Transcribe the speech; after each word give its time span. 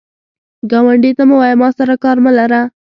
ګاونډي 0.71 1.11
ته 1.17 1.23
مه 1.29 1.35
وایه 1.39 1.55
“ما 1.61 1.69
سره 1.77 1.93
کار 2.03 2.17
مه 2.25 2.31
لره” 2.37 2.61